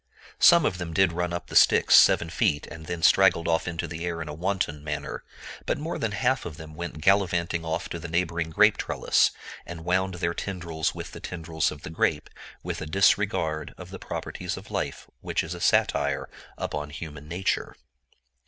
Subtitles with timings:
[0.39, 3.87] Some of them did run up the sticks seven feet, and then straggled off into
[3.87, 5.23] the air in a wanton manner;
[5.67, 9.29] but more than half of them went gallivanting off to the neighboring grape trellis,
[9.63, 12.31] and wound their tendrils with the tendrils of the grape,
[12.63, 16.27] with a disregard of the proprieties of life which is a satire
[16.57, 17.75] upon human nature.